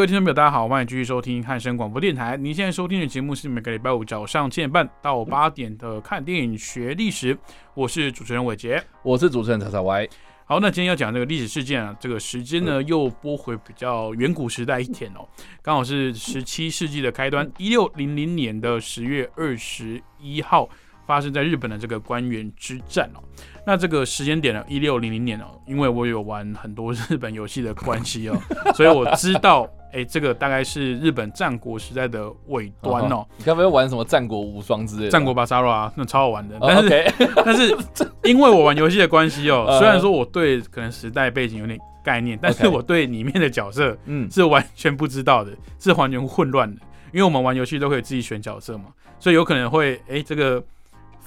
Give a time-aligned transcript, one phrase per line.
[0.00, 2.34] 各位听众朋友，大家好，欢迎继续收听汉声广播电台。
[2.34, 7.34] 您现在收听的节目是每个礼拜五早上七点半到八点的《看电影学历史》，
[7.74, 10.08] 我是主持人伟杰，我是主持人曹曹 Y。
[10.46, 15.28] 好，那今天要讲这个历史事件啊，这个时间呢又拨回比较远古时代一点哦，
[15.60, 20.66] 刚好是十七世纪的开端，一六零零年的十月二十一号。
[21.10, 23.18] 发生在日本的这个官员之战哦，
[23.66, 28.40] 那这个时间点呢，一六零零年哦，因为我有玩很多日本游戏的关系哦，
[28.76, 33.26] 所以我知道，哎，这个大概是日本战国时代的尾端哦。
[33.38, 35.10] 你该不会玩什么战国无双之类的？
[35.10, 36.56] 战国巴萨罗啊，那超好玩的。
[36.60, 37.12] 但是，
[37.44, 37.76] 但是
[38.22, 46.80] 因为我玩游戏的关系哦，虽然说我对可能时代背景有点概念，但是我对里面的角色嗯是完全不知道的，是完全混乱的。
[47.12, 48.84] 因为我们玩游戏都可以自己选角色嘛，
[49.18, 50.62] 所以有可能会哎这个。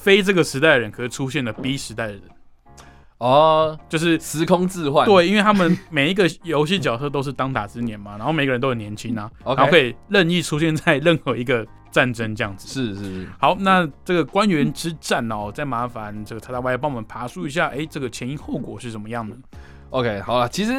[0.04, 2.22] 非这个时代的人，可是出现了 B 时代的人，
[3.20, 5.08] 哦，就是时空置换。
[5.08, 12.68] 对，因为他们每一个游戏角色都是当打之年嘛，然后每个人都很年轻啊，然后可以任意出现在任何一个战争这样子。
[12.68, 13.28] 是是是。
[13.40, 19.34] 好，那这个官员之战哦，再麻烦这个叉叉 Y 帮我们爬梳一下，哎，这个前因后果是怎么样的
[19.92, 20.74] ？OK，好了，其实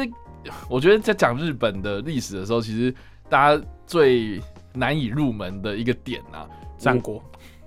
[0.69, 2.93] 我觉得在讲日本的历史的时候，其实
[3.27, 4.39] 大家最
[4.71, 6.45] 难以入门的一个点啊，
[6.77, 7.19] 战国。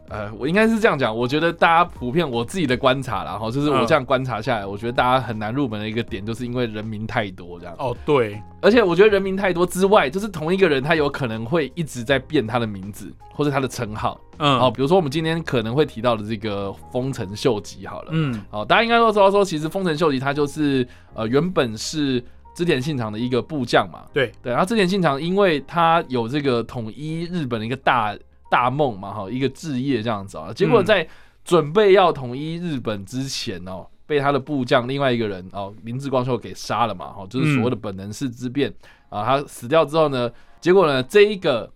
[0.09, 7.75] 呃，我应该是这样讲，我觉得大家普遍我自己的观察然后就是我这样观察下来，我觉得大家很难入门的一个点，就是因为人名太多这样。
[7.79, 14.19] 哦，对，而且我觉得人名太多之外，就是同一个人他有可能会一直在变他的名字或者他的称号。
[14.39, 18.09] 嗯，好，比如说我们今天可能会提到的这个丰臣秀吉好了。
[18.13, 22.25] 嗯，好，大家应该都知道说，其实丰臣秀吉他就是呃原本是
[22.55, 24.07] 织田信长的一个部将嘛。
[24.13, 28.17] 对对，然后织田信长因为他有这个统一日本的一个大。
[28.51, 31.07] 大梦嘛，哈，一个志业这样子啊，结果在
[31.45, 38.73] 准备要统一日本之前哦，被他的部将另外一个人哦，明智光秀给杀了嘛，哈，就是所谓的本能寺之变
[39.09, 39.25] 啊。
[39.25, 41.71] 他死掉之后呢，结果呢，这一个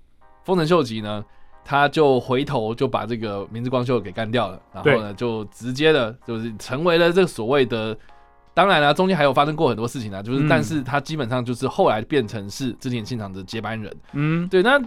[0.44, 1.25] 丰臣秀吉呢，
[1.65, 7.97] 他就回头就把这个明智光秀给干掉了，然后呢，就直接的，就是成为了这个所谓的，
[8.53, 14.78] 当然了，中间还有发生过很多事情啊，就是，但是他基本上就是后来变成是织田信长的接班人，嗯，对，那。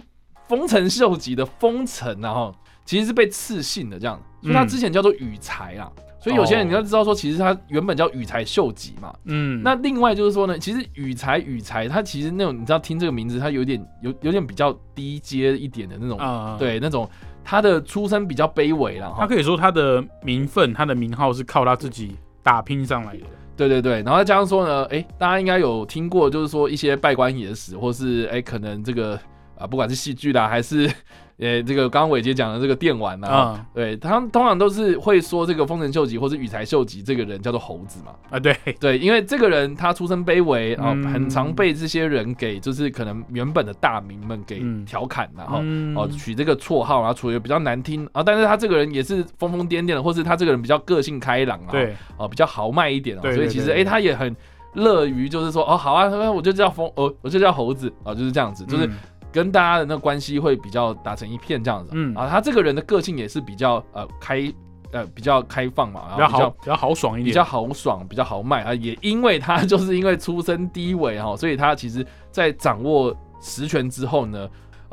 [0.48, 5.90] 丰臣秀吉的丰臣，然后其实是被赐姓的这样，所以他之前叫做羽柴啊。
[6.18, 9.14] 所以有些人你要知道说，其实他原本叫羽柴秀吉嘛。
[9.26, 9.62] 嗯。
[9.62, 17.08] 那另外就是说呢，其实羽柴羽柴，他其实那种你知道听这个名字，他有点有有点比较低阶一点的那种，对那种
[17.44, 19.14] 他的出身比较卑微了。
[19.16, 23.26] 他可以说他的名分，他的名号是靠他自己打拼上来的。
[23.56, 24.02] 对对对。
[24.02, 29.16] 然后再加上说呢，哎，大家应该有听过，就是说一些拜官野史，或是哎可能这个。
[29.58, 30.90] 啊，不管是戏剧啦，还是
[31.38, 38.12] 呃，这个刚刚伟杰讲的这个电玩啊，对他们通常都是会说这个丰臣秀吉或者羽柴秀吉这个人叫做猴子嘛。
[38.30, 45.58] 啊，对 对，因为这个人他出身卑微，然后很常被这些人给就是可能原本的大名们给调侃，然后
[45.94, 48.22] 哦取这个绰号，然后处于比较难听啊。
[48.22, 54.34] 但是他这个人也是疯疯癫癫的，或是他这个人比较个性开朗啊，对哦比较豪迈一点啊，所以其实哎他也很
[54.72, 58.88] 乐于就是说哦好啊，我就叫疯哦我就叫猴子啊，就是这样子，就是。
[59.36, 64.52] 跟大家的那个关系会比较打成一片这样子，嗯啊，他这个人的个性也是比较呃开
[64.92, 74.48] 呃比较开放嘛，然后比较好比较豪爽一点，比较豪爽，比较豪迈啊，也因为他 就是因为出身低微哈，所以他其实在掌握实权之后呢。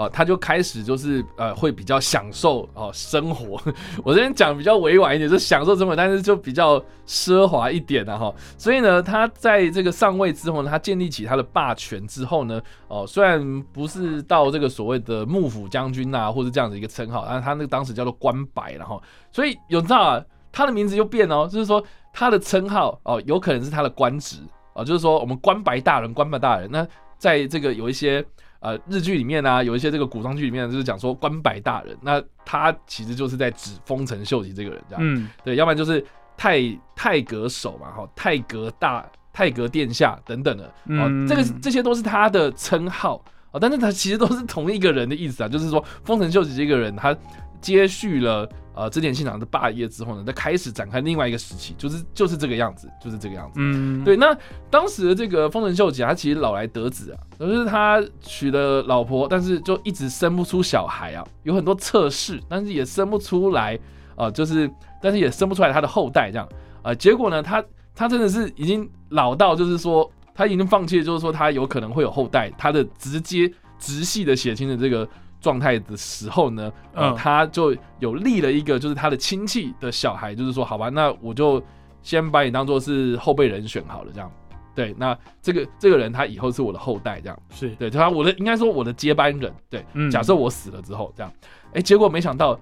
[0.09, 3.61] 他就开始就是呃，会比较享受哦生活。
[4.03, 8.33] 我这边讲比较委婉一点，是享受生活，但是就比较奢华一点的哈。
[8.57, 19.01] 所以呢，他在这个上位之后呢，他建立起他的霸权之后呢，哦，虽然不是到这个所谓的幕府将军啊，或者这样的一个称号，但是他那个当时叫做官白然后，
[19.31, 21.83] 所以有知道啊，他的名字就变哦，就是说
[22.13, 24.37] 他的称号哦，有可能是他的官职
[24.73, 26.87] 啊，就是说我们官白大人、官白大人，那
[27.17, 28.25] 在这个有一些。
[28.63, 36.03] 呃，日剧里面呢，有一些这个古装剧里面就是讲说官白大人，那他其实就是在指丰臣秀吉这个人，这样，嗯，对，要不然就是
[36.37, 36.61] 太
[36.95, 43.21] 太阁守嘛，哈，太阁大太阁殿下等等的，哦，这个这些都是他的称号
[43.51, 47.13] 哦，但是他其实都是同一个人的意思啊，就是说丰臣秀吉这个人，他
[47.63, 53.53] 接续了呃织田信长的霸业之后呢，再开始展开另外一个时期，就是就是这个样子，就是这个样子。
[53.57, 54.37] 嗯，对，那
[54.69, 63.79] 当时的这个丰臣秀吉，他其实老来得子啊，就是他娶了老婆，但是就一直生不出小孩啊，有很多测试，但是也生不出来
[64.15, 64.69] 啊、就是
[65.01, 66.47] 但是也生不出来他的后代这样
[66.83, 67.63] 啊、结果呢，他
[67.95, 73.49] 他真的是已经老到，就是说他已经放弃了，就是说他有可能会有后代，他的直接
[73.79, 75.07] 直系的血亲的这个
[75.43, 81.61] 状态的时候呢，呃，嗯他就有立了一个就是他的亲戚的小孩，就是说好吧，那我就
[82.01, 84.31] 先把你当做是后备人选好了，这样。
[84.73, 87.37] 对，那这个这个人他以后是我的后代，这样。
[87.51, 89.53] 是，对，他我的应该说我的接班人。
[89.69, 91.31] 对，嗯假设我死了之后，这样，
[91.73, 92.59] 哎，结果没想到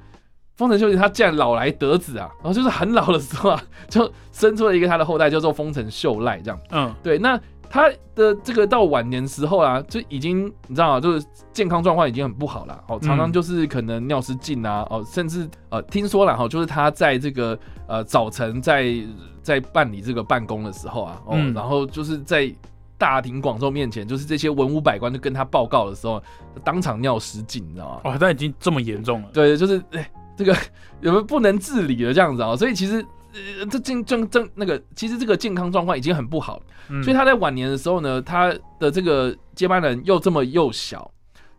[0.57, 6.59] 丰臣秀吉他竟然老来得子啊，然后就是很老的时候啊，就生出了一个他的后代，叫做丰臣秀赖，这样。
[6.71, 7.39] 嗯，对，那
[7.71, 10.99] 他的这个到晚年时候啊，就已经你知道吗？
[10.99, 17.57] 就是健康状况已经很不好了，哦，常常嗯就是可能尿失禁啊，哦，甚至呃，听说了哈，就是他在这个
[17.87, 18.93] 呃早晨在
[19.41, 21.53] 在办理这个办公的时候啊，哦，嗯。
[21.53, 22.53] 然后就是在
[22.97, 26.21] 大庭广众面前，就是这些文武百官就跟他报告的时候，
[26.65, 28.01] 当场尿失禁，你知道吗？
[28.11, 30.53] 哇，但已经这么严重了，对，就是哎、这个
[30.99, 33.03] 有没有不能自理了这样子啊、所以其实
[33.33, 36.61] 呃这健正正那个，其实这个健康状况已经很不好。
[36.89, 41.09] 嗯所以他在晚年的时候呢，他的这个接班人又这么幼小，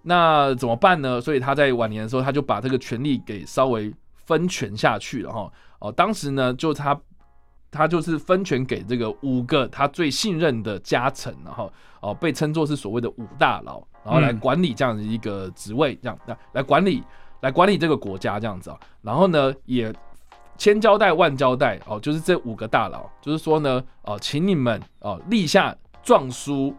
[0.02, 1.20] 那怎么办呢？
[1.20, 5.50] 所以他在晚年的时候，他就把这个权力给稍微分权下去了哈。
[5.78, 6.98] 哦，当时呢，就他
[7.70, 17.02] 他就是分权给这个五个他最信任的家臣，然后哦被称作是所谓的五大佬，然后来嗯管理这样的一个职位，这样来来管理
[17.40, 18.78] 来管理这个国家这样子啊。
[19.00, 19.92] 然后呢，也
[20.62, 26.72] 千交代万交代哦，就是这五个大佬，就是说呢，哦，请你们哦立下状书，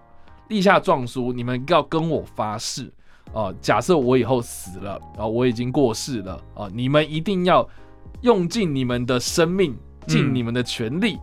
[0.48, 2.90] 立下状书，你们要跟我发誓
[3.34, 7.68] 哦，假设我以后死了，哦，我已经过世了，哦，你们一定要
[8.22, 9.78] 用尽你们的生命，
[10.08, 11.20] 尽嗯你们的全力。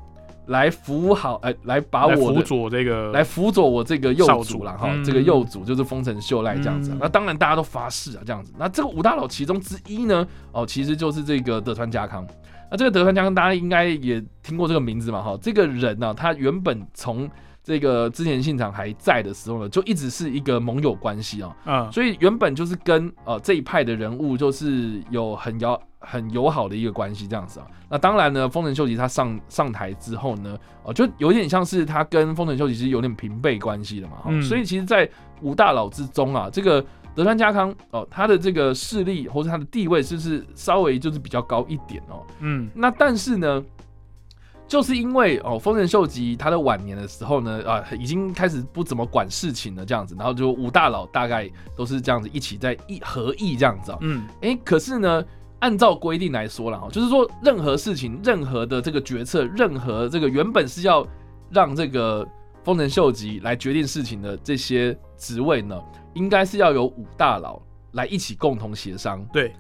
[0.46, 8.52] 来扶好，哎、来把我辅佐这个来辅佐我这个幼少主主啦，哈、嗯这个幼主就是丰臣秀赖这样子啊、嗯那当然大家都发誓啊，这样子。
[8.58, 12.26] 那这个五大佬其中之一呢，哦，其实就是这个德川家康。
[12.70, 17.28] 那这个德川家康大家应该也听过这个名字嘛，哈，这个人呢、他原本从
[17.62, 27.66] 这个织田信长还在的时候呢，就一直是一个盟友关系啊、嗯所以原本就是跟呃这一派的人物就是有很友很友好的一个关系这样子啊。
[27.90, 35.08] 那当然呢，丰臣秀吉他上上台之后呢，哦、就有点像是他跟丰臣秀吉是有点平辈关系的嘛，哈、嗯所以其实，在
[35.42, 36.84] 五大佬之中啊，这个
[37.20, 42.24] 德川家康哦、他的这个势力或者他的地位是不是稍微就是比较高一点哦？
[42.38, 42.70] 嗯。
[42.74, 43.62] 那但是呢，
[44.66, 51.46] 就是因为哦，丰臣秀吉他的晚年的时候呢，啊，已经开始不怎么管事情了，这样子，然后就五大佬大概
[51.76, 54.26] 都是这样子一起在一合议这样子啊、嗯。
[54.40, 55.22] 诶，可是呢，
[55.58, 61.06] 按照规定来说了哈，就是说任何事情、任何的这个决策、任何这个原本是要
[61.50, 62.26] 让这个
[62.64, 65.80] 丰臣秀吉来决定事情的这些职位呢，
[66.14, 67.60] 应该是要有五大佬
[67.92, 69.24] 来一起共同协商。
[69.32, 69.50] 对，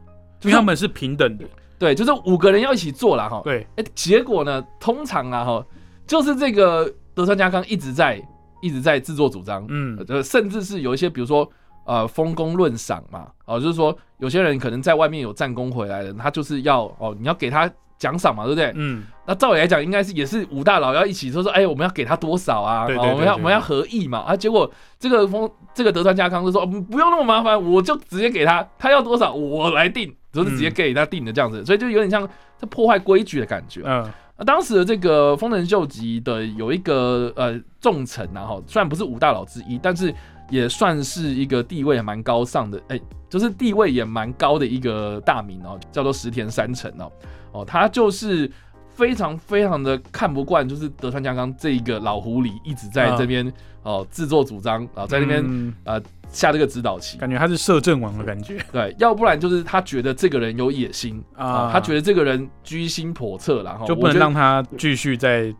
[0.40, 1.44] 就是因为他们是平等的，
[1.78, 3.42] 对，就是五个人要一起做了哈。
[3.44, 5.66] 对，哎，结果呢，通常啊哈，
[6.06, 8.20] 就是这个德川家康一直在
[8.62, 11.48] 一直在自作主张，嗯呃，甚至是有一些，比如说
[11.84, 18.72] 呃，封功论赏嘛，哦、就是说有些人可能在外面有战功回来的，他就是要哦，你要给他奖赏嘛，对不对？
[18.74, 22.86] 嗯那照理来讲，应该是也是五大佬要一起说说，哎，我们要给他多少啊？
[22.86, 24.34] 对对哦我们要我们要合意嘛啊？
[24.34, 32.26] 结果这个风这个德川家康就说，哦不用那么麻烦，我就直接给他，他要多少我来定，就是直接嗯给他定的这样子，所以就有点像
[32.56, 33.82] 在破坏规矩的感觉。
[33.84, 40.12] 嗯那当时的这个丰臣秀吉的有一个呃重臣啊，哈，虽然不是五大佬之一，但是
[40.48, 47.12] 也算是一个地位还蛮高尚的，哎、就是地位也蛮高的一个大名哦，叫做石田三成哦，
[47.52, 48.50] 哦，他就是
[48.88, 53.46] 非常非常的看不惯，就是德川家康这一个老狐狸一直在这边、
[53.82, 55.74] 哦自作主张啊，在那边、嗯。
[55.84, 56.00] 呃
[56.32, 58.56] 下这个指导棋，感觉他是摄政王的感觉。
[58.70, 65.52] 对，要不然就是他觉得这个人有野心啊，啊，他觉得这个人居心叵测然后就不能让他继续再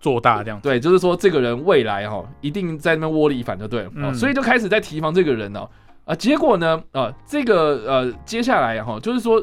[0.00, 0.58] 做大这样。
[0.58, 5.68] 对，就是说这个人未来哈、一定在那边窝里反就对了、所以就开始在提防这个人哦。
[6.04, 9.40] 啊，结果呢，啊，这个呃，接下来哈、就是说，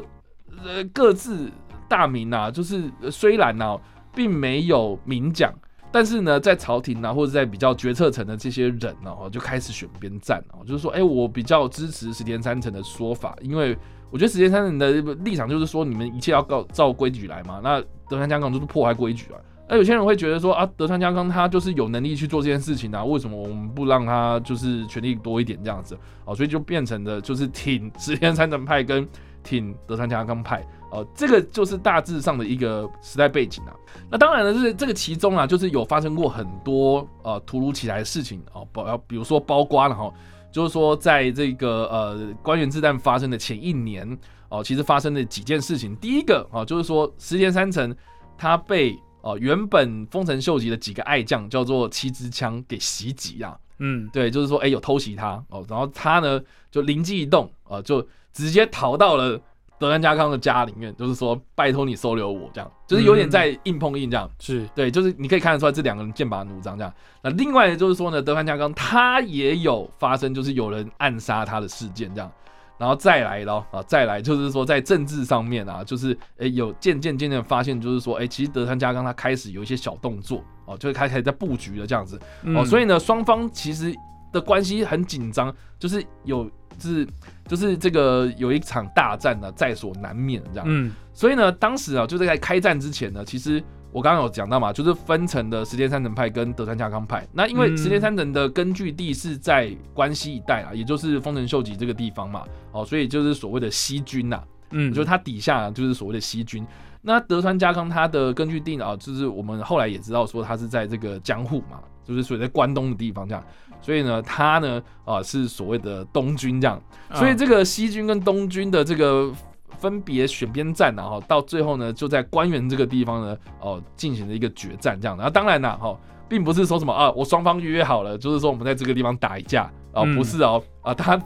[0.62, 1.50] 呃，各自
[1.88, 3.76] 大名啊，就是虽然呢、
[4.14, 5.52] 并没有明讲，
[5.92, 13.76] 但是呢，在朝廷啊，或者在比较决策层的这些人呢、就开始选边站哦，就是说，哎、我比较支持石田三成的说法，因为
[14.10, 14.92] 我觉得石田三成的
[15.24, 19.38] 立场就是说，你们一切要照照规矩来嘛，那德川家康就是破坏规矩啊。
[19.68, 25.98] 那有些人会觉得说啊，德川家康他就是有能力去做这件事情啊，为什么我们不让他就是权力多一点这样子？
[26.24, 29.04] 哦，所以就变成了就是挺石田三成派跟
[29.46, 30.66] 挺德川家康派。
[30.90, 33.74] 哦，这个就是大致上的一个时代背景啊。
[34.08, 40.12] 那当然了，就是这个其中啊，就是有发生过很多呃突如其来的事情哦，包比如说包括了哈，
[40.52, 44.16] 就是说在这个呃官员之战发生的前一年
[44.48, 45.94] 哦，其实发生了几件事情。
[45.96, 47.94] 第一个啊，就是说石田三成
[48.38, 53.58] 他被哦原本丰臣秀吉的几个爱将叫做七支枪给袭击啊。
[53.78, 59.40] 嗯，对，就是说哎有偷袭他哦，然后他呢就灵机一动啊，就直接逃到了。
[59.78, 66.90] 德川家康的家里面，就是说拜托你收留我，这样就是有点在硬碰硬这样，是对，就是你可以看得出来这两个人剑拔弩张这样。
[67.20, 72.32] 那另外就是说呢，德川家康他也有发生就是有人暗杀他的事件这样，
[72.78, 82.18] 然后再来咯啊，再来就是说在政治上面啊，就是诶有渐渐渐渐发现就是说诶，其实德川家康他开始有一些小动作哦，就是开始在布局了这样子
[82.56, 83.94] 哦，所以呢双方其实
[84.32, 86.50] 的关系很紧张，就是有。
[86.78, 87.06] 是，
[87.46, 90.66] 就是这个有一场大战呢，在所难免这样。
[90.68, 97.26] 嗯，所以呢，当时啊，就是在开战之前呢，其实我刚刚有讲到嘛，就是分成的石田三成派跟德川家康派。
[97.32, 106.66] 那因为石田三成的根据地是在关西一带啊，也就是丰臣秀吉这个地方嘛，哦，所以就是所谓的西军呐，嗯，就是他底下就是所谓的西军。
[107.00, 113.44] 那德川家康他的根据地啊，就是我们后来也知道说他是在这个江户嘛，就是属于在关东的地方这样。
[113.82, 116.80] 所以呢，他呢啊是所谓的东军这样，
[117.14, 119.32] 所以这个西军跟东军的这个
[119.78, 125.24] 分别选边站，然后到最后呢就在官员这个地方呢哦进行了一个决战这样的。
[125.24, 125.98] 那当然啦哈，
[126.28, 131.20] 并不是说什么啊我双方约好了，就是说我们在这个地方打一架啊，不是哦啊他。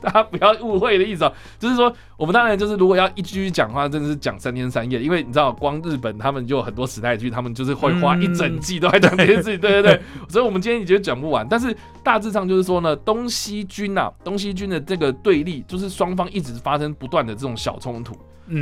[0.02, 11.46] 大家不要误会的意思啊，就是说我们当然就是如果要一句句讲话，真的是讲三天三夜，因为你知道，光日本他们就有很多时代剧，他们就是会花一整季都在讲这些事情， 对对对，所以我们今天已经讲不完。
[11.48, 18.14] 但是大致上就是说呢，东西军啊，东西军的这个对立，就是双方一直发生不断的这种小冲突，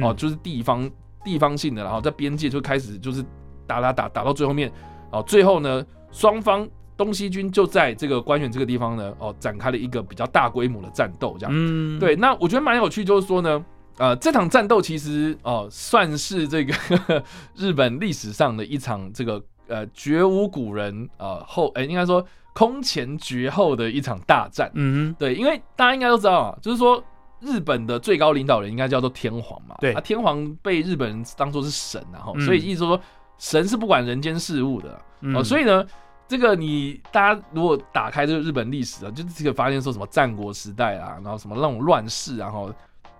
[0.02, 0.90] 哦，就是地方
[1.24, 3.24] 地方性的，然后在边界就开始就是
[3.66, 4.70] 打打打打到最后面，
[5.10, 6.68] 哦，最后呢双方。
[6.98, 11.50] 东西军就在这个官员这个地方呢，哦，展开了一个比较大规模的战斗，这样。
[11.54, 12.16] 嗯，对。
[12.16, 13.64] 那我觉得蛮有趣，就是说呢，
[13.98, 16.74] 呃，这场战斗其实哦，算是这个
[17.54, 24.68] 日本历史上的一场这个呃绝无古人呃后，哎，应该说空前绝后的一场大战。
[24.74, 27.00] 嗯，对，因为大家应该都知道啊，就是说
[27.38, 29.76] 日本的最高领导人应该叫做天皇嘛。
[29.80, 33.00] 对啊，天皇被日本人当做是神，然后所以意思说
[33.38, 35.00] 神是不管人间事务的
[35.32, 35.86] 哦，所以呢。
[36.28, 42.70] 这个你大家如果打开这个日本历史啊，就这个发现说什么战国时代啊，然后什么那种乱世，然后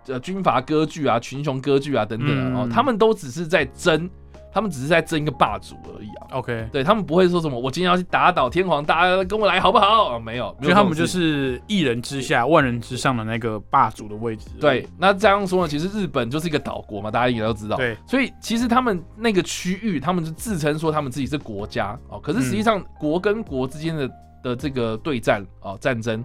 [0.07, 4.09] 呃军阀割据啊、群雄割据啊等等，哦，他们都只是在争。
[4.53, 6.27] 他们只是在争一个霸主而已啊。
[6.33, 10.19] OK，对他们不会说什么，我今天要去打倒天皇，大家跟我来好不好？
[10.19, 14.49] 没有，所以他们就是一人之下、万人之上的那个霸主的位置。
[14.61, 17.77] 对，那这样说呢，其实日本就是一个岛国嘛，大家应该都知道。
[17.77, 24.11] 对，所以其实他们那个区域，他们就自称说他们自己是国家哦，可是实际上国跟国之间的
[24.43, 26.25] 的这个对战啊、战争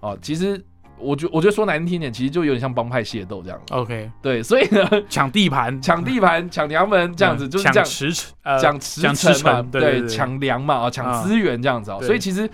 [0.00, 0.64] 啊，其实。
[1.02, 3.60] 我觉我觉得说难听点，其实就有点像帮派械斗这样。
[3.70, 7.84] OK，对，所以呢， 抢地盘、抢地盘、抢娘们这样子，就是这样。
[7.84, 8.12] 驰
[8.60, 11.98] 抢驰驰嘛，对，抢粮嘛，啊，抢资源这样子啊。
[12.00, 12.48] 所以其实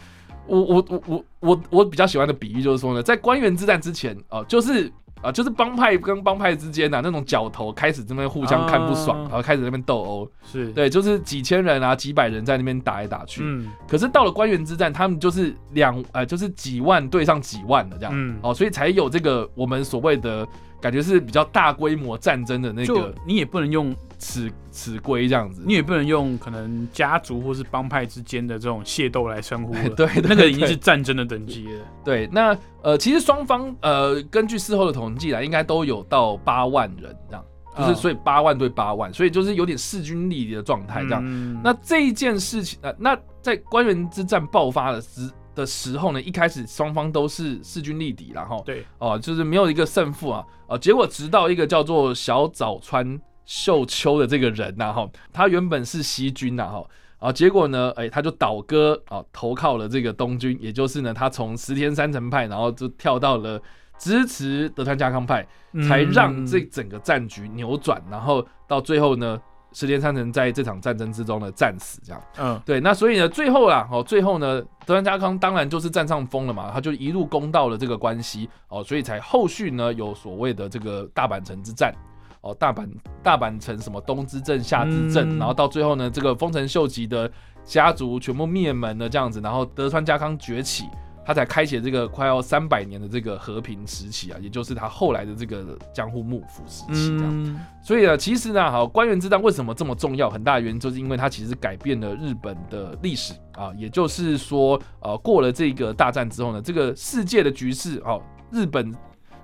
[0.46, 4.90] 我我我我我我比较喜欢的比喻就是说呢，在官员之战之前啊，就是。
[5.22, 13.40] 啊，就是帮派跟帮派之间呐，那种角头开始这边互相看不爽，然后开始那边斗殴，是对，就是几千人啊，几百人在那边打来打去。
[13.44, 20.46] 嗯，可是到了官员之战，他们就是两呃，就是几万对上几万的这样，嗯，哦，所以才有这个我们所谓的
[20.80, 23.94] 感觉是比较大规模战争的那个，你也不能用。
[24.20, 29.90] 此此规这样子，你也不能用可能家族或是帮派之间的这种械斗来称呼了。
[29.94, 31.80] 对，那个已经是战争的等级了。
[32.04, 37.44] 对，那呃，其实双方呃，根据事后的统计来，应该都有到八万人这样，
[37.78, 41.62] 就是所以八万对八万，所以就是有点势均力敌的状态这样。
[41.62, 48.86] 那这一件事情呃，那在官员之战爆发的时的时候呢，一开始双方都是势均力敌，然后对。
[48.98, 53.20] 哦，就是没有一个胜负啊，啊，结果直到一个叫做小早川。
[53.50, 56.86] 秀秋的这个人呐，哈，他原本是西军呐，哈，
[57.18, 63.58] 啊，结果呢，哎，他就倒戈啊，投靠了这个东军，也就是呢，他从石田三成派，然后就跳到了
[63.96, 65.48] 支持德川家康派，
[65.88, 69.40] 才让这整个战局扭转，然后到最后呢，
[69.72, 81.94] 石田三成在这场战争之中呢战死，这样，嗯，对，那所以呢，最后啦，哦，最后呢，德川家康当然就是占上风了嘛，他就一路攻到了这个关西，哦，所以才后续呢有所谓的这个大阪城之战。
[82.40, 82.88] 哦，大阪
[83.20, 87.28] 大阪城什么东之镇、夏之镇，然后到最后呢，这个丰臣秀吉的
[87.64, 90.84] 家族全部灭门了，这样子，然后德川家康崛起，
[91.28, 97.30] 他才开启这个快要三百年的这个和平时期啊，也就是他后来的这个江户幕府时期这样。
[97.30, 100.30] 嗯，所以呢，其实呢，好，官员之战为什么这么重要？
[100.30, 108.90] 很大的原因就是因为它其实改变了日本的历史啊，也就是说，呃，过了这个大战之后呢，这个世界的局势哦，日本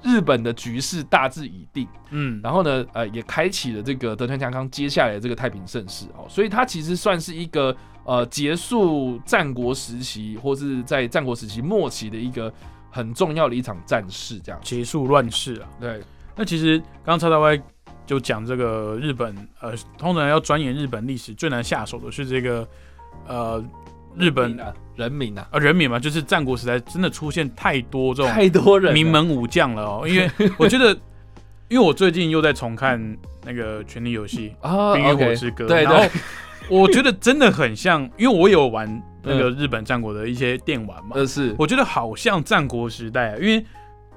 [0.03, 12.53] 日本的局势大致已定，嗯，然后呢，呃，也开启了这个德川家康接下来的这个太平盛世哦，所以它其实算是一个呃结束战国时期或是在战国时期末期的一个
[12.91, 14.61] 很重要的一场战事，这样。
[14.63, 15.69] 结束乱世啊。
[15.81, 16.01] 对，
[16.37, 17.61] 那其实刚刚叉叉 Y
[18.07, 22.69] 就讲这个日本，呃，通常要钻研日本历史最难下手的是这个，
[23.27, 23.65] 呃，
[24.15, 30.07] 日本啊，人民啊，啊人民嘛，就是战国时代真的出现太多这种太多人名门武将了哦。
[30.07, 30.93] 因为 我觉得，
[31.69, 33.01] 因为我最近又在重看
[33.43, 36.11] 那个《权力游戏啊，》《冰与火之歌》，对然后对，
[36.69, 43.65] 我觉得真的很像，因为我有玩那个日本战国的一些电玩嘛，呃 是，我觉得好像战国时代啊，因为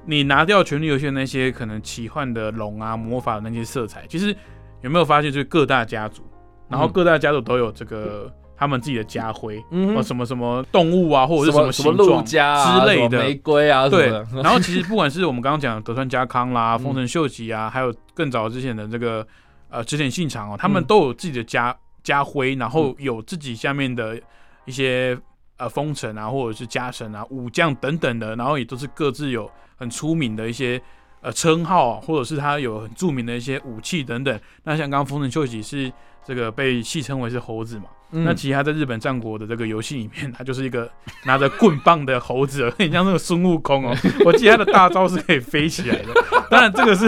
[0.05, 4.35] 你拿掉《权力游戏》的那些可能奇幻的龙啊、魔法的那些色彩，其实
[4.81, 6.23] 有没有发现，就是各大家族，
[6.69, 6.91] 然后嗯。
[6.93, 13.17] 各大家族都有这个他们自己的家徽，嗯哦，什么什么动物啊，或者是什么什么形状陆家啊之类的。
[13.17, 16.79] 什么玫瑰啊，对然后其实不管是我们刚刚讲的德川家康啦、 嗯。
[16.79, 19.27] 丰臣秀吉啊，还有更早之前的这个
[19.69, 20.85] 呃织田信长哦，他们嗯。
[20.85, 21.75] 都有自己的家
[22.07, 24.17] 家徽，然后有自己下面的
[24.63, 25.17] 一些
[25.57, 30.81] 呃封臣啊，或者是家臣啊、武将等等的，然后也都是各自有很出名的一些
[31.19, 34.39] 呃称号啊，或者是他有很著名的一些武器等等。
[34.63, 35.91] 那像刚刚丰臣秀吉是
[36.23, 40.89] 这个被戏称为是猴子嘛，嗯那其实他在日本战国的这个游戏里面，他就是一个
[41.25, 43.93] 拿着棍棒的猴子，很像那个孙悟空哦。
[44.23, 46.13] 我记得他的大招是可以飞起来的，
[46.49, 47.05] 当然这个是，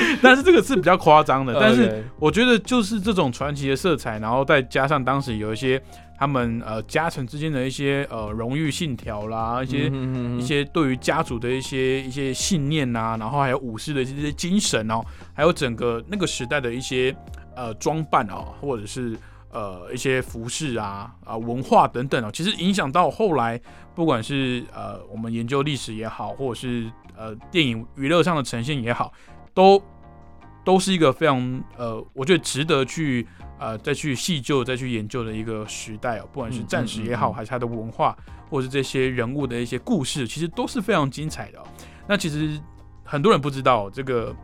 [0.22, 1.56] 但是这个是比较夸张的。
[1.60, 5.80] 但是我觉得就是这种传奇的色彩，然后再加上当时有一些
[6.18, 9.90] 他们呃家臣之间的一些呃荣誉信条啦，一些、
[10.38, 15.00] 一些对于家族的一些一些信念呐、然后还有武士的这些精神哦，
[15.34, 17.14] 还有整个那个时代的一些
[17.54, 19.16] 呃装扮哦，或者是
[19.52, 23.60] 呃一些服饰啊啊、文化等等哦，其实影响到后来
[23.94, 29.12] 不管是呃我们研究历史也好，或者是呃电影娱乐上的呈现也好，
[29.54, 29.80] 都
[30.68, 33.26] 都是一个非常呃，我觉得值得去
[33.58, 38.14] 呃再去细究、再去研究的一个时代哦，不管是嗯战史也好，还是它的文化，
[38.50, 41.62] 或者是这些人物的一些故事，其实都是非常精彩的哦、
[42.06, 42.60] 那其实
[43.02, 44.36] 很多人不知道，这个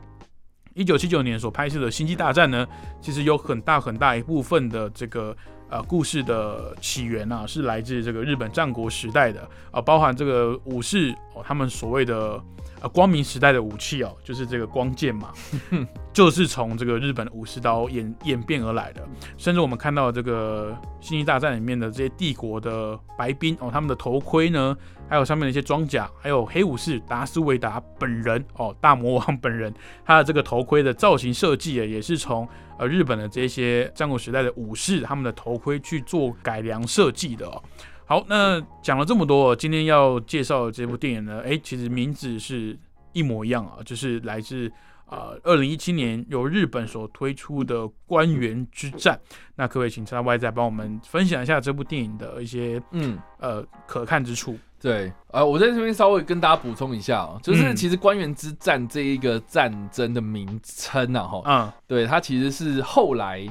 [0.72, 2.66] 一九七九年所拍摄的《星际大战》呢，
[3.02, 5.37] 其实有很大很大一部分的这个
[5.74, 9.40] 呃故事的起源啊，是来自这个日本战国时代的
[9.72, 12.40] 啊、包含这个武士哦，他们所谓的
[12.80, 15.32] 呃光明时代的武器哦，就是这个光剑嘛，
[16.14, 19.02] 就是从这个日本武士刀演演变而来的。
[19.37, 20.70] 甚至我们看到这个
[21.04, 24.76] 《星际大战》里面的这些帝国的白兵哦，他们的头盔呢，
[25.14, 29.72] 还有上面的一些装甲，还有黑武士达斯维达本人哦，大魔王本人，
[30.05, 32.48] 他的这个头盔的造型设计啊，也是从
[32.81, 37.62] 呃日本的这些战国时代的武士他们的头盔去做改良设计的哦。
[38.07, 42.77] 好，那讲了这么多，今天要介绍的这部电影呢，诶，其实名字是
[43.12, 44.68] 一模一样啊，就是来自
[45.14, 49.14] 呃二零一七年由日本所推出的《官员之战》。
[49.55, 53.18] 那可不可以请叉 Y 再帮我们分享一下这部电影的一些嗯。
[53.38, 54.59] 呃可看之处？
[54.81, 63.46] 对，呃，我在这边稍微跟大家补充一下哦，就是嗯其实官员之战这一个战争的名称啊，哈，嗯对，它其实是后来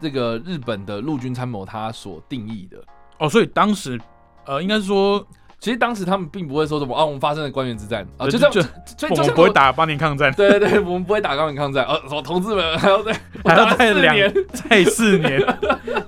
[0.00, 2.82] 这个日本的陆军参谋他所定义的。
[3.18, 4.00] 哦，所以当时
[4.46, 5.24] 呃应该是说，
[5.58, 9.16] 其实当时他们并不会说什么啊，我们发生了官员之战啊，呃就这样，就所以我。
[9.16, 13.12] 们不会打八年抗战，对 对对，我们不会打八年抗战，呃，什么同志们 还要再
[13.44, 15.58] 还要再两四年，再四年，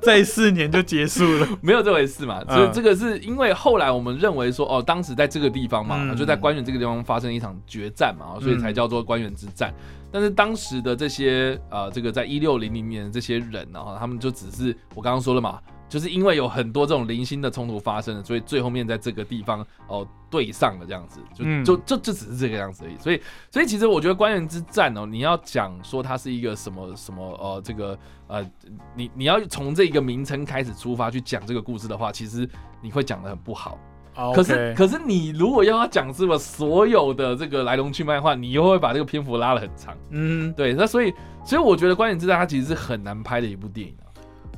[0.02, 1.48] 再四年就结束了。
[1.60, 2.42] 没有这回事嘛。
[2.46, 9.72] 嗯所以这个是因为后来我们认为说，哦，当时在这个地方嘛，嗯就在官员这个地方发生一场决战嘛，所以才叫做官员之战。
[10.10, 15.58] 但是当时的这些呃，这个在一六零零年的这些人，然后他们就只是我刚刚说了嘛，
[15.88, 22.96] 就是因为有很多这种零星的冲突发生了，所以最后面在这个地方哦对上了这样子，就嗯就就就只是这个样子而已。
[22.98, 23.20] 所以
[23.50, 28.46] 所以其实我觉得官员之战哦，你要讲说它是一个什么什么呃这个呃
[28.94, 32.48] 你你要从这个名称开始出发去讲这个故事的话，其实
[32.82, 33.78] 你会讲的很不好。
[34.16, 39.96] 哦可是可是你如果要他讲这么所有的这个来龙去脉的话，你又会把这个篇幅拉得很长。
[40.10, 44.10] 嗯，对，那所以所以我觉得《观点之战》它其实是很难拍的一部电影啊。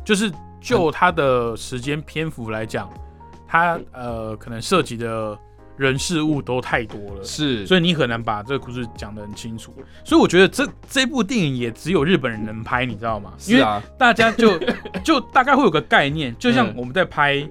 [0.03, 2.88] 就是就它的时间篇幅来讲，
[3.49, 5.38] 它呃可能涉及的
[5.77, 9.75] 人事物都太多了，是所以你很难把这个故事讲得很清楚。
[10.05, 13.33] 所以我觉得这这部电影也只有日本人能拍，你知道吗？
[13.46, 14.59] 因为是啊，大家就
[15.03, 17.49] 就大概会有个概念，就像嗯我们在拍。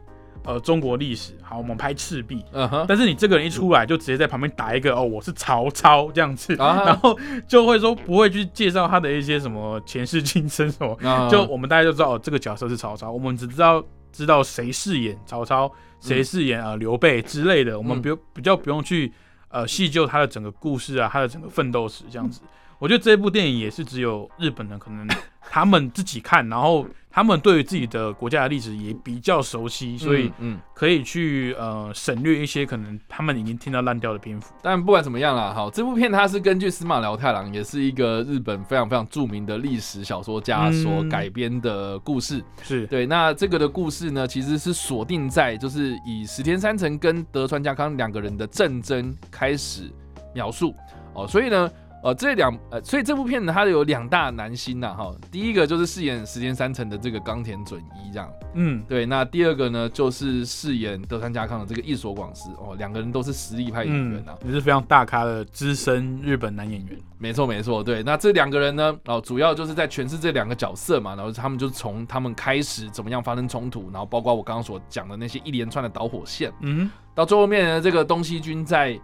[0.50, 7.16] 呃中国历史，好，我们拍赤壁，嗯哼，但是你这个人一出来就直接在旁边打一个哦，我是曹操这样子，啊然后
[7.48, 18.02] 就会说不会去介绍他的一些什么前世今生什么，啊就我们大家就知道哦，这个角色是曹操，我们只知道知道谁饰演曹操，谁饰演呃刘备之类的，我们嗯。
[18.02, 19.14] 不用比较不用去
[19.50, 22.42] 呃细究他的整个故事啊，他的整个奋斗史这样子。
[22.80, 25.06] 我觉得这部电影也是只有日本人可能
[25.42, 30.54] 他们自己看，然后他们对于自己的国家的历史也比较熟悉，所以嗯。
[30.54, 34.54] 嗯可以去呃省略一些可能他们已经听到烂掉的篇幅。
[34.62, 42.41] 但不管怎么样啦，好，这部片它是根据司马辽太郎，也是一个日本非常非常著名的历史小说家所嗯改编的故事。
[42.63, 49.91] 是，对，那这个的故事呢，其实是锁定在就是以石田三成跟德川家康两个人的战争开始
[50.34, 50.74] 描述
[51.13, 51.69] 哦，所以呢。
[52.02, 66.98] 呃，这两呃，所以这部片呢，它有两大男星呐，哈，第一个就是饰演时间三成的这个冈田准一这样，嗯，对，那第二个呢，就是饰演德川家康的这个一所广司哦，两个人都是实力派演员啊，也是非常大咖的资深日本男演员。
[67.18, 78.98] 没错没错，对，那这两个人呢，哦，主要就是在诠释这两个角色嘛，然后他们就是从他们开始怎么样发生冲突，然后包括我刚刚所讲的那些一连串的导火线，嗯到最后面呢，这个东西军在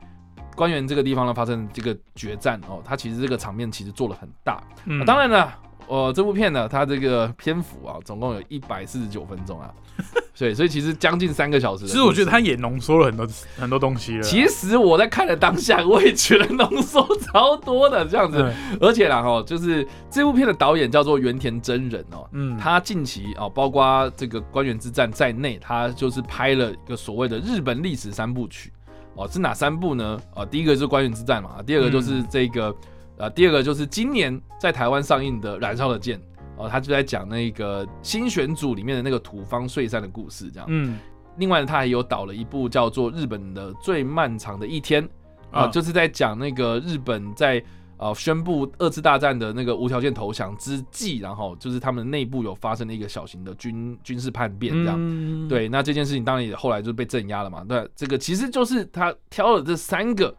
[0.55, 5.59] 官员这个地方呢发生这个决战哦，他其实这个场面其实做的很大，嗯啊当然了。
[5.87, 9.71] 呃，这部片呢，它这个篇幅啊，总共有一百四十九分钟啊，
[10.35, 11.85] 对，所以其实将近三个小时。
[11.85, 14.23] 其实我觉得他也浓缩了很多很多东西了。
[14.23, 28.71] 其实我在看的当下，我也觉得浓缩超多的这样子，对而且啦哈，就是这部片的导演叫做原田真人哦，嗯，他近期哦，包括这个官员之战在内，他就是拍了一个所谓的日本历史三部曲
[29.15, 30.19] 哦，是哪三部呢？
[30.33, 32.75] 啊，第一个是官员之战嘛，第二个就是这个，
[33.17, 36.19] 呃，第二个就是今年在台湾上映的《燃烧的剑》
[36.57, 40.67] 哦，他就在讲那个新选组里面的那个土方岁三的故事这样。
[40.69, 40.99] 嗯。
[41.37, 45.03] 另外呢，他还有导了一部叫做《日本的最漫长的一天》
[45.51, 45.67] 啊、啊。
[45.67, 47.61] 就是在讲那个日本在
[47.97, 54.95] 呃宣布二次大战的那个无条件投降之际，然后就是他们内部有发生了一个小型的军军事叛变这样。
[54.99, 57.63] 嗯，对，那这件事情当然也后来就被镇压了嘛。
[57.63, 60.35] 对，这个其实就是他挑了这三个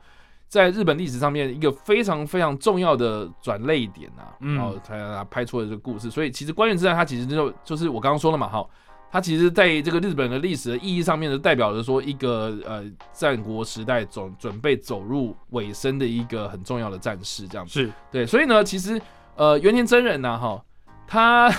[0.49, 6.11] 在日本历史上面一个非常非常重要的转类点啊，嗯然后才让他拍出了这个故事。
[6.11, 8.67] 所以其实关原之战它其实就就是我刚刚说了嘛，哈。
[9.11, 17.73] 它其实在这个日本的历史的意义上面，就代表着说一个呃战国时代总准备走入尾声的一个很重要的战士，这样子。
[17.73, 17.91] 是。
[18.11, 19.01] 对，所以呢，其实
[19.37, 20.63] 呃，原田真人呢，哈，
[21.07, 21.51] 他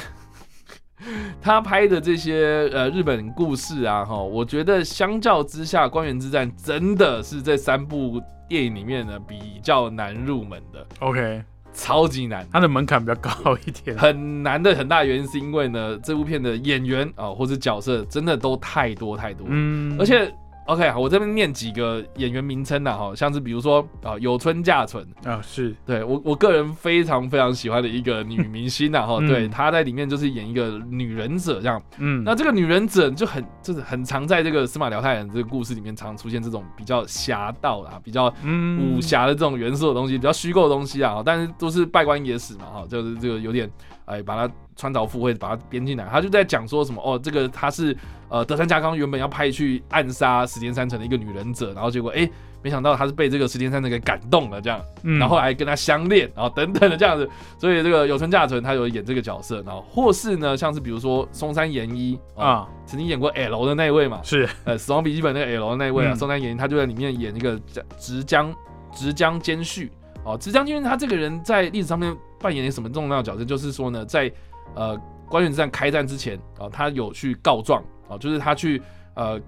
[1.41, 11.43] 他拍的这些呃日本故事啊，哈，我觉得相较之下，《官员之战》真的是这三部电影里面呢比较难入门的，OK，
[11.77, 12.45] 超级难。
[12.51, 13.95] 它的门槛比较高一点。
[13.97, 20.33] 很难的很大原因是因为呢，这部片的演员啊、或者角色真的都太多太多，嗯，而且
[20.67, 25.73] OK，好，我这边念几个演员名称呐，哈，像是比如说啊，有村架纯，啊是。
[25.85, 31.81] 对我我个人非常非常喜欢的一个女明星呐，哈，嗯对，她在里面就是演一个女忍者这样。
[31.99, 32.21] 嗯。
[32.25, 38.91] 那这个女忍者就很就是很常在这个司马辽太郎这个故事里面常出现这种比较侠盗啦，比较嗯。
[38.93, 43.71] 武侠的这种元素的东西，比较虚构的东西啊，但是都是拜官野史嘛，哈，就是这个有点
[44.07, 46.05] 哎把它穿凿附会，把它编进来。
[46.11, 47.95] 他就在讲说什么哦，这个他是
[48.29, 52.27] 呃德川家康原本要派去暗杀石田三成的一个女忍者，然后结果哎
[52.63, 54.81] 没想到他是被这个石田三成给感动了这样。
[55.03, 55.19] 嗯。
[55.19, 62.67] 然后还跟他相恋，然后等等的这样子，所以这个有村架纯他有演这个角色，然后或是呢，像是比如说松山研一啊，啊。
[62.85, 64.47] 曾经演过 L 的那位嘛，是。
[64.63, 66.15] 呃，死亡笔记本那个 L 的那位啊，嗯。
[66.15, 67.59] 松山研一他就在里面演一个
[67.97, 68.53] 直江
[68.93, 69.91] 直江兼续。
[70.23, 73.45] 哦，直江兼续他这个人在历史上面扮演一个什么重要的角色？
[73.45, 74.31] 就是说呢，在
[74.75, 74.97] 呃
[75.29, 78.81] 官员之战开战之前啊、他有去告状啊、就是他去
[79.15, 79.39] 呃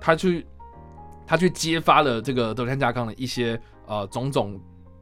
[0.00, 0.46] 他去
[1.26, 4.60] 他去揭发了这个德川家康的一些呃种种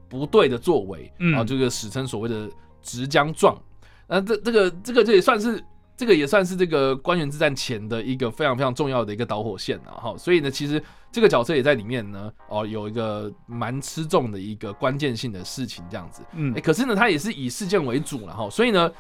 [0.09, 2.49] 不对的作为，嗯啊，这个史称所谓的
[2.83, 3.61] 直江状。
[4.07, 5.63] 那这这个这个这也算是
[5.97, 10.17] 这个也算是这个官员之战前的一个非常非常重要的一个导火线啊，哈。
[10.17, 16.23] 所以呢，其实这个角色也在里面呢，哦，有一个蛮吃重的一个关键性的事情这样子。
[16.33, 18.91] 嗯哎、可是呢，他也是以事件为主了哈，所以呢，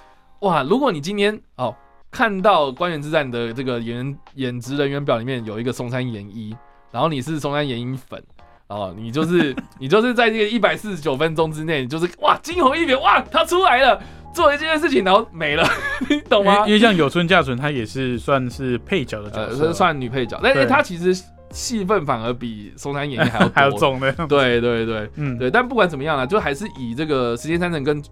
[0.40, 1.75] 哇，如果你今天哦
[2.11, 6.55] 看到官员之战的这个演员演职人员表里面有一个松山研一，
[6.90, 8.22] 然后你是松山研一粉。
[8.68, 15.66] 哦，你就是 你就是在这个一百四十九分钟之内，你就是哇惊鸿一瞥，哇他出来了，做了这件事情，然后没了，
[16.09, 16.79] 你懂吗因为？
[16.79, 21.22] 像有村架纯，他也是算是配角的角呃，色，呃算女配角，但是对他其实
[21.53, 23.71] 戏份反而比松山演义还要多 还要。
[23.71, 28.03] 重的，对对对嗯对，但不管怎么样啦，就还是以这个时间三成跟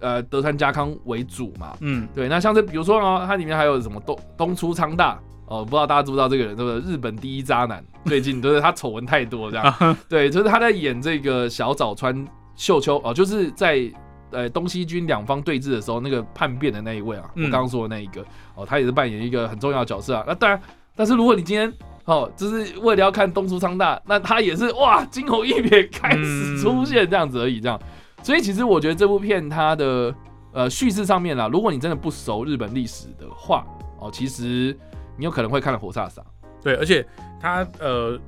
[0.00, 1.76] 呃德川家康为主嘛。
[1.80, 6.92] 嗯对，那像是比如说呢，它里面还有什么东东出昌大哦，不知道大家知不知道这个人，对不对？
[6.92, 8.60] 日本第一渣男， 最近对不对？
[8.60, 12.26] 他丑闻太多，这样， 对，就是他在演这个小早川
[12.56, 13.82] 秀秋哦，就是在
[14.30, 20.24] 呃东西军两方对峙的时候，那个叛变的那一位啊，我刚刚说的那一个哦，他也是扮演一个很重要的角色啊。
[20.26, 20.60] 那当然，
[20.96, 21.72] 但是如果你今天
[22.04, 27.80] 哦，就是为了要看东出昌大，那他也是哇惊鸿一瞥开始出现这样子而已，这样。
[28.22, 30.14] 所以其实我觉得这部片它的
[30.52, 33.66] 呃叙事上面啦，如果你真的不熟日本历史的话，
[33.98, 34.76] 哦，其实
[35.16, 36.20] 你有可能会看了火煞煞。
[36.62, 37.06] 对，而且
[37.40, 38.18] 它呃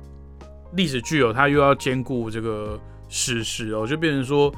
[0.73, 4.53] 历史剧哦，它又要兼顾这个史实哦，就变成说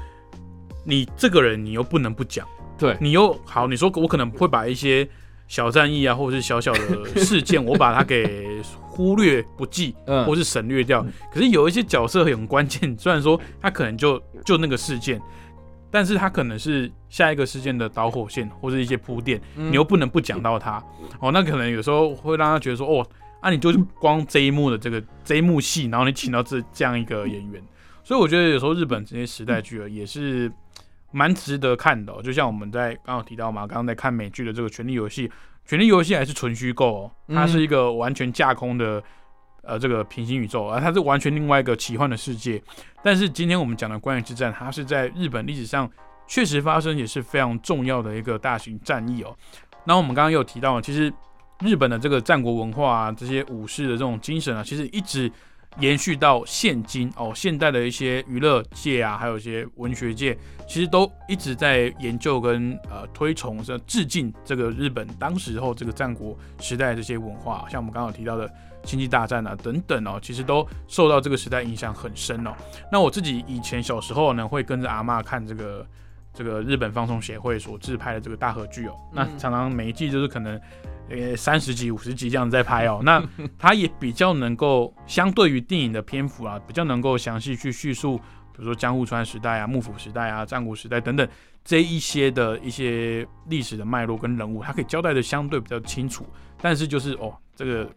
[0.86, 2.45] 你这个人你又不能不讲，
[2.77, 5.08] 对你又好，你说我可能会把一些
[5.47, 10.25] 小战役啊，或者是小小的事件， 我把它给忽略不计，嗯。
[10.25, 11.06] 或是省略掉。
[11.32, 15.21] 可是有一些角色很关键， 虽然说他可能就就那个事件，
[15.91, 19.71] 但是他可能是下一个事件的导火线或是一些铺垫，嗯。
[19.71, 20.84] 你又不能不讲到他。
[21.19, 23.08] 哦，那可能有时候会让他觉得说，哦，
[23.41, 27.63] 啊，你就是光这一幕的这个这一幕戏，然后你请到这这样一个演员，
[28.04, 30.52] 所以我觉得有时候日本这些时代剧啊，也是
[31.12, 35.28] 蛮值得看的哦、就像我们在刚刚提到嘛，刚刚在看美剧的这个《权力游戏》，
[35.69, 39.03] 《权力游戏》还是纯虚构哦，它是一个完全架空的。
[39.62, 42.60] 呃，这个平行宇宙啊，它是完全另外一个奇幻的世界。
[43.03, 45.88] 但是今天我们讲的关羽之战，它是在日本历史上
[46.25, 49.36] 确实发生，也是非常重要的一个大型战役哦。
[49.84, 51.13] 那我们刚刚有提到，其实
[51.60, 55.32] 日本的这个战国文化啊，这些武士的这种精神啊，其实一直
[55.79, 57.32] 延续到现今哦。
[57.36, 68.51] 现代的一些娱乐界啊，还有一些文学界，其实都一直在研究跟呃推崇、是致敬这个日本当时候这个战国时代的这些文化，像我们刚刚提到的
[68.84, 72.51] 星际大战啊等等哦，其实都受到这个时代影响很深哦。
[72.91, 75.86] 那我自己以前小时候呢，会跟着阿嬷看这个
[76.34, 80.60] 这个日本放送协会所制拍的这个大合剧哦，那嗯常常每一季就是可能
[81.10, 83.22] 呃三十集、五十集这样子在拍哦，那
[83.58, 91.28] 它也比较能够相对于电影的篇幅啊，比较能够详细去叙述，比如说江户川时代啊、幕府时代啊、战国时代等等
[91.63, 96.26] 这一些的一些历史的脉络跟人物，它可以交代的相对比较清楚，
[96.62, 97.89] 但是就是哦这个。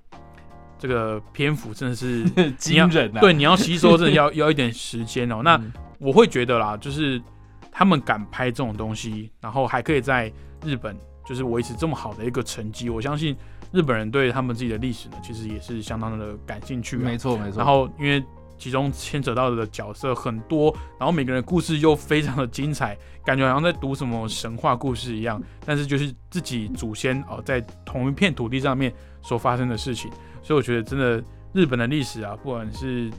[0.79, 2.25] 这个篇幅真的是
[2.59, 3.21] 惊人啊！
[3.21, 5.41] 对，你要吸收真的要 要一点时间哦。
[5.45, 7.23] 那嗯我会觉得啦，就是
[7.73, 10.31] 他们敢拍这种东西，然后还可以在
[10.63, 13.35] 日本就是维持这么好的一个成绩，我相信
[13.73, 17.01] 日本人对他们自己的历史呢，其实也是相当的感兴趣、啊。
[17.03, 17.57] 没错没错。
[17.57, 18.23] 然后因为
[18.59, 25.43] 其中牵扯到的角色很多，然后每个人的故事又非常的精彩，感觉好像在读什么神话故事一样。
[25.65, 30.11] 但是就是自己祖先哦，在同一片土地上面所发生的事情，
[30.43, 33.11] 所以我觉得真的日本的历史啊，不管是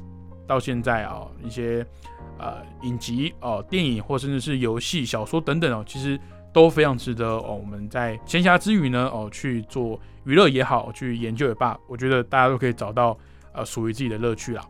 [0.47, 1.85] 到现在啊一些
[2.37, 6.19] 呃影集哦、电影或甚至是游戏、小说等等哦，其实
[6.51, 13.17] 都非常值得哦我们在闲暇之余呢哦去做娱乐也好，去研究也罢，我觉得大家都可以找到
[13.53, 14.63] 呃属于自己的乐趣啦。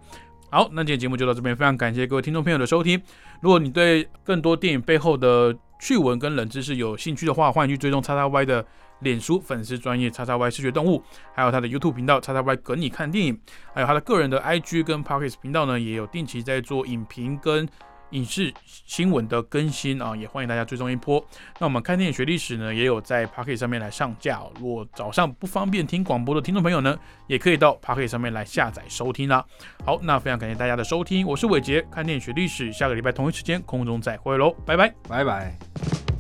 [0.50, 3.02] 好，那今天节目就到这边，非常感谢各位听众朋友的收听。
[3.42, 8.66] 如果你对更多电影背后的趣闻跟冷知识有兴趣的话，欢迎去追踪叉叉 Y 的
[9.00, 11.04] 脸书粉丝专业叉叉 Y 视觉动物，
[11.36, 13.38] 还有他的 YouTube 频道叉叉 Y 跟你看电影，
[13.74, 17.68] 还有他的个人的 IG 跟 Pockets 频道呢，也有定期在做影评跟
[18.14, 21.24] 影视新闻的更新啊，也欢迎大家追踪一波。
[21.60, 26.98] 那我们看电影学历史呢，也有在 Pocket 上面来上架、如果早上不方便听广播的听众朋友呢，
[27.28, 29.44] 也可以到 Pocket 上面来下载收听啦。
[29.86, 34.94] 好，那非常感谢大家的收听，我是伟杰，看电影学历史，下个礼拜同一时间空中再会喽，拜拜。
[35.10, 36.13] 拜拜。